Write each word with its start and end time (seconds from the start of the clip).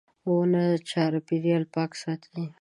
•ونه 0.33 0.63
چاپېریال 0.89 1.63
پاک 1.73 1.91
ساتي. 2.01 2.43